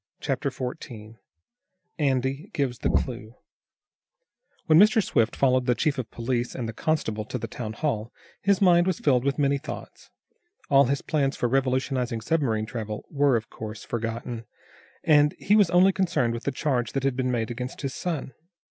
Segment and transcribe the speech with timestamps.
[0.19, 1.19] Chapter 14
[1.99, 3.35] Andy Gives The Clue
[4.65, 5.03] When Mr.
[5.03, 8.11] Swift followed the chief of police and the constable to the town hall
[8.41, 10.09] his mind was filled with many thoughts.
[10.71, 14.45] All his plans for revolutionizing submarine travel, were, of course, forgotten,
[15.03, 18.33] and he was only concerned with the charge that had been made against his son.